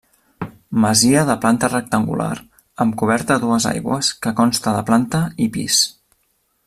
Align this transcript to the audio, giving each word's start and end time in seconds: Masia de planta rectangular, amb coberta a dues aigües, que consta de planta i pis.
Masia 0.85 1.25
de 1.27 1.35
planta 1.43 1.69
rectangular, 1.73 2.31
amb 2.85 2.97
coberta 3.03 3.37
a 3.37 3.43
dues 3.45 3.69
aigües, 3.73 4.11
que 4.25 4.35
consta 4.41 4.75
de 4.79 4.81
planta 4.89 5.23
i 5.47 5.53
pis. 5.59 5.79